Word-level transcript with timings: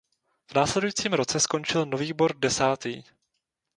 V 0.51 0.55
následujícím 0.55 1.13
roce 1.13 1.39
skončil 1.39 1.85
Nový 1.85 2.13
Bor 2.13 2.33
desátý. 2.39 3.03